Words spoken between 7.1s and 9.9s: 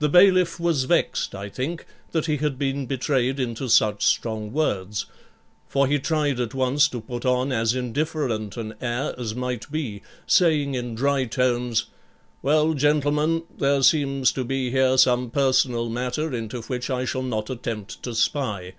on as indifferent an air as might